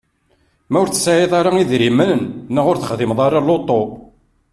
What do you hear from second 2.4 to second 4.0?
neɣ ur texdimeḍ ara lutu.